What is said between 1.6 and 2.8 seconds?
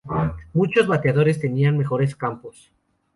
mejores campos.